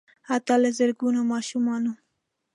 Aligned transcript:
حتا 0.29 0.55
که 0.59 0.63
د 0.63 0.65
زرګونو 0.77 1.21
ماشومانو 1.31 1.93